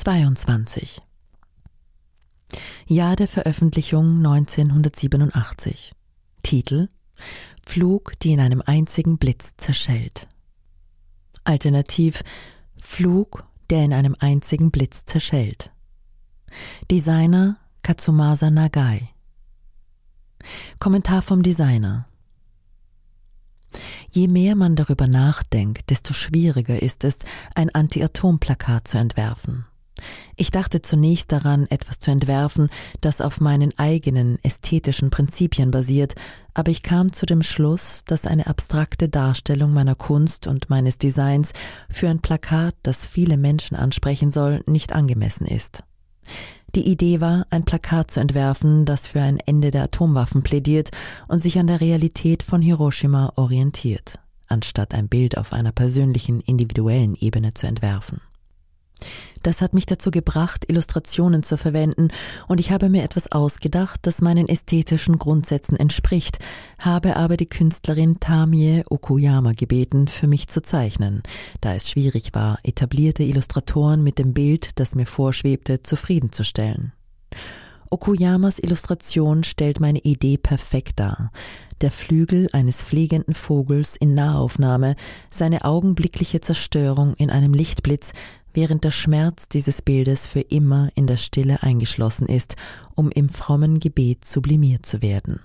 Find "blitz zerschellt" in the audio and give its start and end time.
9.18-10.26, 14.70-15.70